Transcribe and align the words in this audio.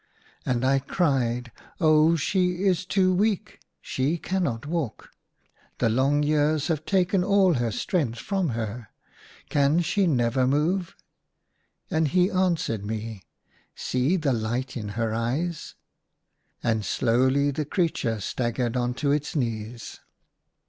And 0.47 0.65
I 0.65 0.79
cried," 0.79 1.51
Oh, 1.79 2.15
she 2.15 2.63
is 2.63 2.87
too 2.87 3.13
weak! 3.13 3.59
she 3.81 4.17
cannot 4.17 4.65
walk! 4.65 5.11
The 5.77 5.89
long 5.89 6.23
years 6.23 6.69
have 6.69 6.85
taken 6.85 7.23
all 7.23 7.53
her 7.53 7.69
strength 7.69 8.17
from 8.17 8.49
her. 8.57 8.87
Can 9.51 9.79
she 9.81 10.07
never 10.07 10.47
move?" 10.47 10.95
And 11.91 12.07
he 12.07 12.31
answered 12.31 12.83
me," 12.83 13.21
See 13.75 14.15
the 14.17 14.33
light 14.33 14.75
in 14.75 14.89
her 14.97 15.13
eyes!" 15.13 15.75
THREE 16.63 16.63
DREAMS 16.63 16.63
IN 16.63 16.69
A 16.69 16.73
DESERT. 16.73 16.73
75 16.73 16.75
And 17.19 17.33
slowly 17.35 17.51
the 17.51 17.65
creature 17.65 18.19
staggered 18.19 18.75
on 18.75 18.95
to 18.95 19.11
its 19.11 19.35
knees. 19.35 19.99